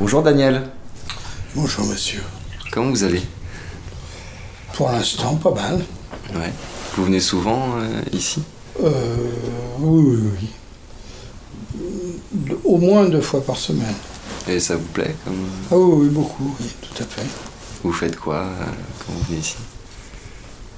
Bonjour 0.00 0.22
Daniel. 0.22 0.62
Bonjour 1.54 1.84
monsieur. 1.84 2.22
Comment 2.72 2.88
vous 2.88 3.04
allez? 3.04 3.20
Pour 4.72 4.90
l'instant, 4.90 5.36
pas 5.36 5.50
mal. 5.52 5.84
Ouais. 6.34 6.50
Vous 6.96 7.04
venez 7.04 7.20
souvent 7.20 7.76
euh, 7.76 8.00
ici? 8.10 8.40
Euh, 8.82 8.90
oui, 9.78 10.16
oui, 10.16 10.48
oui. 11.82 12.56
Au 12.64 12.78
moins 12.78 13.10
deux 13.10 13.20
fois 13.20 13.44
par 13.44 13.58
semaine. 13.58 13.94
Et 14.48 14.58
ça 14.58 14.76
vous 14.76 14.86
plaît 14.86 15.14
comme... 15.22 15.46
Ah 15.70 15.76
oui, 15.76 16.06
oui, 16.06 16.08
beaucoup, 16.08 16.56
oui, 16.58 16.66
tout 16.80 17.02
à 17.02 17.06
fait. 17.06 17.26
Vous 17.84 17.92
faites 17.92 18.16
quoi 18.16 18.36
euh, 18.36 18.64
quand 19.00 19.12
vous 19.12 19.22
venez 19.28 19.40
ici? 19.40 19.56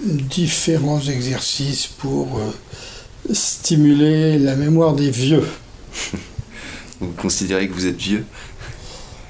Différents 0.00 1.00
exercices 1.00 1.88
pour 1.88 2.38
euh, 2.38 3.34
stimuler 3.34 4.38
la 4.38 4.54
mémoire 4.54 4.92
des 4.92 5.10
vieux. 5.10 5.44
Vous 7.00 7.12
considérez 7.12 7.68
que 7.68 7.74
vous 7.74 7.86
êtes 7.86 7.96
vieux? 8.00 8.24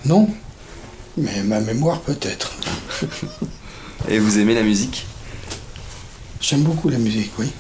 Non 0.05 0.29
Mais 1.17 1.43
ma 1.43 1.61
mémoire 1.61 2.01
peut-être. 2.01 2.53
Et 4.09 4.19
vous 4.19 4.39
aimez 4.39 4.55
la 4.55 4.63
musique? 4.63 5.07
J'aime 6.41 6.63
beaucoup 6.63 6.89
la 6.89 6.99
musique, 6.99 7.33
oui. 7.39 7.51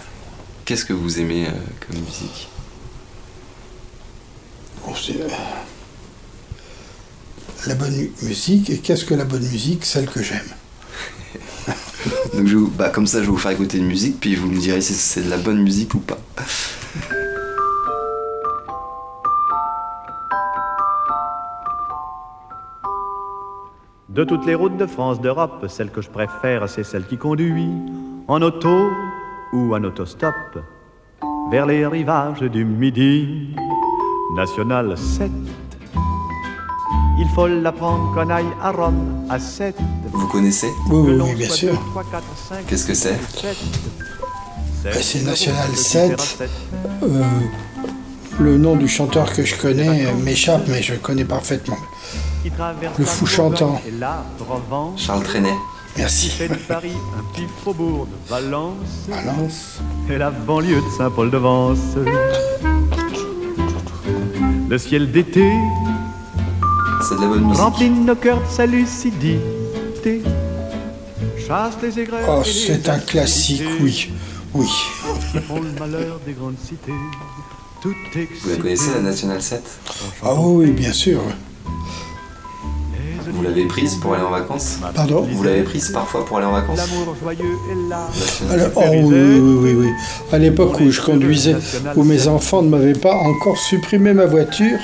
Qu'est-ce 0.64 0.84
que 0.84 0.92
vous 0.92 1.19
aimez 1.19 1.47
euh, 1.48 1.51
comme 1.87 1.98
musique? 2.01 2.48
Bon, 4.87 4.95
c'est, 4.95 5.20
euh, 5.20 5.28
La 7.66 7.74
bonne 7.74 7.97
mu- 7.97 8.12
musique, 8.23 8.70
et 8.70 8.78
qu'est-ce 8.78 9.05
que 9.05 9.14
la 9.14 9.25
bonne 9.25 9.42
musique? 9.47 9.84
Celle 9.84 10.09
que 10.09 10.23
j'aime. 10.23 10.47
Donc 12.34 12.47
je 12.47 12.56
vous- 12.56 12.69
bah, 12.69 12.89
comme 12.91 13.06
ça, 13.06 13.19
je 13.19 13.25
vais 13.25 13.30
vous 13.33 13.36
faire 13.39 13.50
écouter 13.50 13.78
une 13.78 13.86
musique, 13.89 14.20
puis 14.20 14.36
vous 14.36 14.47
me 14.48 14.59
direz 14.61 14.80
si 14.80 14.95
c'est 14.95 15.23
de 15.23 15.30
la 15.30 15.39
bonne 15.39 15.61
musique 15.61 15.95
ou 15.95 15.98
pas. 15.98 16.19
De 24.19 24.24
toutes 24.24 24.47
les 24.47 24.56
routes 24.56 24.77
de 24.77 24.86
France, 24.86 25.20
d'Europe, 25.20 25.64
celle 25.69 25.91
que 25.91 26.02
je 26.02 26.11
préfère, 26.11 26.69
c'est 26.69 26.83
celle 26.83 27.06
qui 27.06 27.16
conduit 27.16 27.69
en 28.27 28.42
auto 28.42 28.91
ou 29.52 29.72
en 29.72 29.84
autostop 29.84 30.34
vers 31.52 31.66
les 31.66 31.86
rivages 31.86 32.41
du 32.41 32.64
Midi. 32.64 33.55
National 34.34 34.98
7. 34.98 35.30
Il 37.20 37.28
faut 37.33 37.47
la 37.47 37.70
prendre 37.70 38.12
qu'on 38.12 38.28
aille 38.28 38.52
à 38.60 38.72
Rome 38.72 39.25
à 39.30 39.38
7. 39.38 39.77
Vous 40.12 40.27
connaissez 40.27 40.72
Oui, 40.91 41.16
oui, 41.16 41.34
bien 41.36 41.48
sûr. 41.48 41.80
Qu'est-ce 42.66 42.86
que 42.88 42.94
c'est. 42.94 43.20
Bah, 44.82 44.91
c'est 45.00 45.22
National 45.22 45.69
le 45.70 45.77
7. 45.77 46.03
numéro 46.03 46.22
sept. 46.22 46.50
Euh, 47.05 47.22
le 48.41 48.58
nom 48.58 48.75
du 48.75 48.88
chanteur 48.88 49.32
que 49.32 49.44
je 49.44 49.55
connais 49.55 50.12
m'échappe, 50.14 50.62
mais 50.66 50.82
je 50.82 50.94
le 50.94 50.98
connais 50.98 51.25
parfaitement. 51.25 51.78
Qui 52.42 52.50
traverse 52.50 52.98
Le 52.98 53.05
fou 53.05 53.27
chantant. 53.27 53.81
Et 53.86 53.91
la 53.91 54.25
Provence. 54.39 55.00
Charles 55.03 55.22
Trenet. 55.22 55.55
Merci. 55.97 56.28
Fait 56.31 56.48
de 56.48 56.55
Paris 56.55 56.92
un 57.19 57.22
petit 57.33 57.47
faubourg 57.64 58.06
de 58.06 58.31
Valence. 58.31 58.75
Valence. 59.08 59.78
et 60.11 60.17
la 60.19 60.31
banlieue 60.31 60.77
de 60.81 60.91
Saint-Paul-de-Vence. 60.97 61.78
Le 64.69 64.78
ciel 64.78 65.11
d'été 65.11 65.50
C'est 67.09 67.16
de 67.16 67.20
la 67.22 67.27
bonne 67.28 67.44
musique. 67.44 67.59
remplit 67.62 67.91
nos 67.91 68.14
cœurs 68.14 68.41
de 68.41 68.48
sa 68.55 68.66
lucidité. 68.66 70.22
Chasse 71.47 71.75
les 71.83 71.98
aigreurs. 72.00 72.41
Oh, 72.41 72.44
c'est 72.44 72.89
un 72.89 72.98
classique, 72.98 73.62
oui. 73.81 74.11
Oui. 74.55 74.69
qui 75.33 75.39
font 75.41 75.61
le 75.61 75.72
malheur 75.78 76.20
des 76.25 76.33
grandes 76.33 76.59
cités. 76.62 76.92
Tout 77.83 77.92
Vous 78.42 78.50
la 78.50 78.56
connaissez, 78.56 78.91
la 78.94 79.00
National 79.00 79.41
7 79.41 79.62
Ah 80.22 80.34
oui, 80.36 80.66
oui, 80.66 80.70
bien 80.72 80.92
sûr. 80.92 81.20
Vous 83.33 83.43
l'avez 83.43 83.67
prise 83.67 83.97
pour 83.97 84.15
aller 84.15 84.23
en 84.23 84.31
vacances 84.31 84.79
Pardon 84.95 85.27
Vous 85.31 85.43
l'avez 85.43 85.62
prise 85.62 85.91
parfois 85.91 86.25
pour 86.25 86.39
aller 86.39 86.47
en 86.47 86.53
vacances 86.53 86.79
L'amour 86.79 87.15
joyeux 87.21 87.59
est 87.71 87.89
là. 87.89 88.06
National 88.19 88.61
Alors, 88.61 88.72
oh 88.77 88.83
oui, 88.91 89.00
oui, 89.03 89.39
oui, 89.41 89.59
oui, 89.62 89.75
oui. 89.75 89.91
À 90.33 90.39
l'époque 90.39 90.81
où 90.81 90.91
je 90.91 91.00
conduisais, 91.00 91.56
où 91.97 92.05
mes 92.05 92.28
enfants 92.28 92.62
ne 92.62 92.69
m'avaient 92.69 92.93
pas 92.93 93.15
encore 93.15 93.56
supprimé 93.59 94.12
ma 94.12 94.27
voiture, 94.27 94.78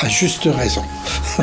à 0.00 0.08
juste 0.08 0.44
raison. 0.44 0.82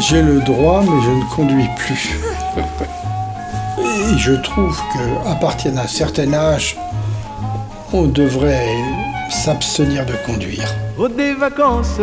J'ai 0.00 0.22
le 0.22 0.40
droit, 0.40 0.82
mais 0.82 1.00
je 1.02 1.10
ne 1.10 1.24
conduis 1.34 1.68
plus. 1.76 2.18
Et 3.78 4.18
je 4.18 4.32
trouve 4.32 4.76
qu'à 4.92 5.34
partir 5.36 5.72
d'un 5.72 5.86
certain 5.86 6.32
âge, 6.32 6.76
on 7.92 8.06
devrait 8.06 8.76
s'abstenir 9.30 10.04
de 10.04 10.14
conduire. 10.26 10.68
Route 10.96 11.16
des 11.16 11.34
vacances 11.34 11.98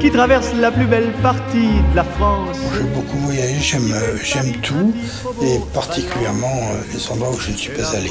qui 0.00 0.10
traverse 0.10 0.52
la 0.54 0.70
plus 0.70 0.86
belle 0.86 1.12
partie 1.22 1.80
de 1.90 1.96
la 1.96 2.04
France. 2.04 2.56
J'ai 2.74 2.84
beaucoup 2.84 3.18
voyagé, 3.18 3.58
j'aime, 3.60 3.92
euh, 3.92 4.16
j'aime 4.22 4.52
tout, 4.60 4.94
et 5.42 5.58
particulièrement 5.74 6.46
euh, 6.46 6.80
les 6.92 7.10
endroits 7.10 7.30
où 7.30 7.38
je 7.38 7.50
ne 7.50 7.56
suis 7.56 7.72
pas 7.72 7.96
allé. 7.96 8.10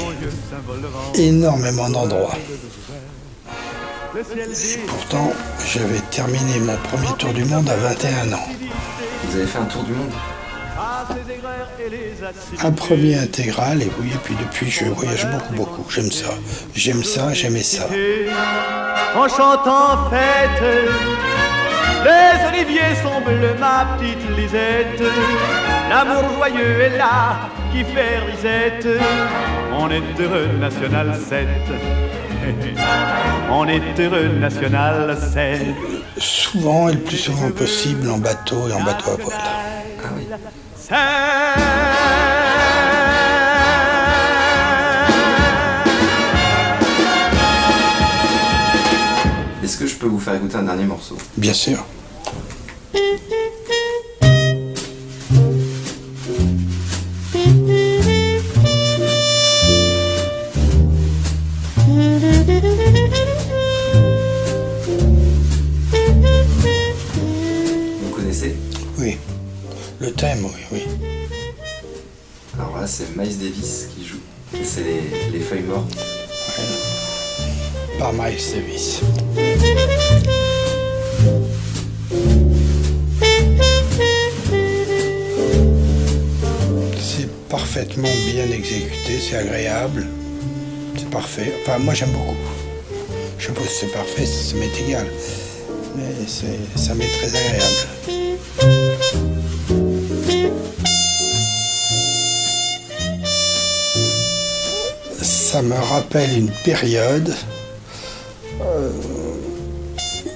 Énormément 1.14 1.88
d'endroits. 1.88 2.36
Et 4.16 4.78
pourtant, 4.86 5.32
j'avais 5.66 6.00
terminé 6.10 6.58
mon 6.60 6.76
premier 6.76 7.12
tour 7.18 7.32
du 7.32 7.44
monde 7.44 7.68
à 7.68 7.76
21 7.76 8.32
ans. 8.32 8.48
Vous 9.24 9.36
avez 9.36 9.46
fait 9.46 9.58
un 9.58 9.66
tour 9.66 9.82
du 9.84 9.92
monde? 9.92 10.10
Un 12.62 12.72
premier 12.72 13.16
intégral, 13.18 13.82
et 13.82 13.90
oui, 14.00 14.10
et 14.12 14.18
puis 14.24 14.34
depuis, 14.34 14.70
je 14.70 14.84
voyage 14.86 15.26
beaucoup, 15.30 15.54
beaucoup. 15.54 15.90
J'aime 15.90 16.10
ça. 16.10 16.30
J'aime 16.74 17.04
ça, 17.04 17.32
j'aimais 17.32 17.62
ça. 17.62 17.88
En 19.16 19.28
chantant 19.28 20.10
fête, 20.10 20.62
les 22.04 22.48
oliviers 22.48 22.94
sont 23.02 23.20
bleus, 23.20 23.54
ma 23.58 23.96
petite 23.96 24.18
Lisette. 24.36 25.02
L'amour 25.88 26.24
joyeux 26.36 26.80
est 26.80 26.96
là 26.98 27.48
qui 27.72 27.84
fait 27.84 28.18
risette. 28.18 28.86
On 29.72 29.90
est 29.90 30.20
heureux, 30.20 30.48
National 30.58 31.14
7. 31.16 31.46
On 33.50 33.66
est 33.66 34.00
heureux, 34.00 34.28
National 34.40 35.16
7. 35.16 35.60
Souvent, 36.16 36.88
et 36.88 36.92
le 36.92 37.00
plus 37.00 37.16
souvent 37.16 37.50
possible, 37.50 38.10
en 38.10 38.18
bateau 38.18 38.68
et 38.68 38.72
en 38.72 38.82
bateau 38.82 39.10
à 39.10 39.16
voile. 39.16 39.36
Ah 40.90 41.54
oui. 41.58 42.37
Est-ce 49.68 49.76
que 49.76 49.86
je 49.86 49.96
peux 49.96 50.06
vous 50.06 50.18
faire 50.18 50.34
écouter 50.34 50.56
un 50.56 50.62
dernier 50.62 50.86
morceau? 50.86 51.14
Bien 51.36 51.52
sûr. 51.52 51.84
Vous 68.00 68.14
connaissez? 68.16 68.56
Oui. 68.96 69.18
Le 70.00 70.10
thème, 70.12 70.46
oui, 70.46 70.50
oui. 70.72 70.82
Alors 72.54 72.78
là, 72.78 72.86
c'est 72.86 73.14
Miles 73.14 73.36
Davis 73.38 73.88
qui 73.94 74.06
joue. 74.06 74.16
C'est 74.64 74.82
les, 74.82 75.30
les 75.30 75.40
feuilles 75.40 75.64
mortes. 75.64 75.94
Par 77.98 78.14
Miles 78.14 78.38
Davis. 78.54 79.00
Bien 87.84 88.50
exécuté, 88.50 89.18
c'est 89.20 89.36
agréable, 89.36 90.06
c'est 90.96 91.10
parfait. 91.10 91.52
Enfin, 91.62 91.78
moi 91.78 91.94
j'aime 91.94 92.10
beaucoup. 92.10 92.36
Je 93.38 93.50
pas 93.50 93.60
si 93.62 93.80
c'est 93.80 93.92
parfait, 93.92 94.26
ça, 94.26 94.56
m'est 94.56 94.86
égal, 94.86 95.06
mais 95.96 96.26
ça 96.76 96.94
m'est 96.94 97.06
très 97.06 97.28
agréable. 97.28 98.28
Ça 105.22 105.62
me 105.62 105.74
rappelle 105.74 106.36
une 106.36 106.50
période 106.64 107.34
euh, 108.60 108.90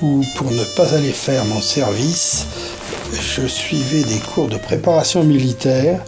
où, 0.01 0.25
pour 0.37 0.51
ne 0.51 0.65
pas 0.77 0.95
aller 0.95 1.13
faire 1.13 1.45
mon 1.45 1.61
service, 1.61 2.47
je 3.13 3.47
suivais 3.47 4.05
des 4.05 4.21
cours 4.33 4.49
de 4.49 4.57
préparation 4.57 5.23
militaire 5.23 6.01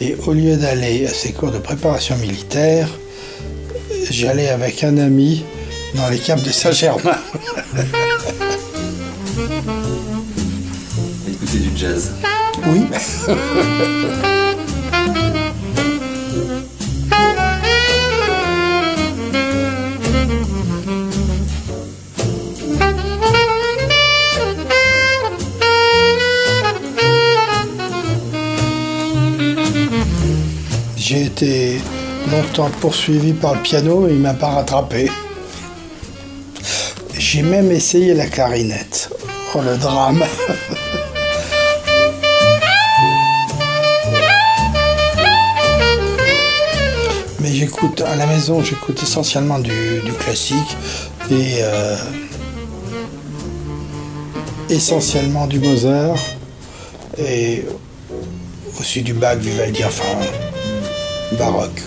et 0.00 0.16
au 0.26 0.32
lieu 0.32 0.56
d'aller 0.56 1.06
à 1.06 1.10
ces 1.10 1.32
cours 1.32 1.50
de 1.50 1.58
préparation 1.58 2.16
militaire, 2.16 2.88
j'allais 4.10 4.48
avec 4.48 4.82
un 4.84 4.96
ami 4.98 5.44
dans 5.94 6.08
les 6.08 6.18
caves 6.18 6.42
de 6.42 6.50
Saint-Germain. 6.50 7.18
Écoutez 11.28 11.58
du 11.58 11.76
jazz. 11.76 12.12
Oui. 12.66 12.86
été 31.34 31.80
longtemps 32.30 32.70
poursuivi 32.80 33.32
par 33.32 33.54
le 33.56 33.60
piano 33.60 34.06
et 34.06 34.12
il 34.12 34.20
m'a 34.20 34.34
pas 34.34 34.50
rattrapé. 34.50 35.10
J'ai 37.18 37.42
même 37.42 37.72
essayé 37.72 38.14
la 38.14 38.26
clarinette. 38.26 39.10
Oh 39.54 39.60
le 39.60 39.76
drame 39.76 40.24
Mais 47.40 47.50
j'écoute 47.50 48.00
à 48.02 48.14
la 48.14 48.26
maison, 48.26 48.62
j'écoute 48.62 49.02
essentiellement 49.02 49.58
du, 49.58 49.72
classique 50.20 50.76
et 51.32 51.56
euh, 51.62 51.96
essentiellement 54.70 55.48
du 55.48 55.58
Mozart 55.58 56.16
et 57.18 57.64
aussi 58.78 59.02
du 59.02 59.14
Bach, 59.14 59.38
Vivaldi, 59.38 59.84
enfin 59.84 60.04
baroque. 61.36 61.82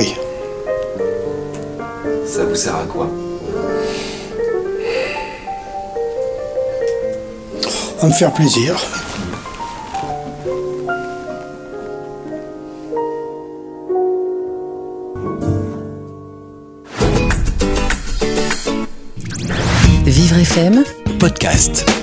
Oui, 0.00 0.14
Ça 2.26 2.42
vous 2.46 2.54
sert 2.54 2.74
à 2.74 2.84
quoi 2.84 3.06
à 8.00 8.06
me 8.06 8.12
faire 8.12 8.32
plaisir. 8.32 8.76
Vivre 20.06 20.38
FM 20.38 20.82
podcast. 21.18 21.99